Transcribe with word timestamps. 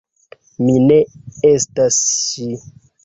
Mi 0.61 0.77
ne 0.87 0.97
estas 1.53 2.01
ŝi. 2.15 2.49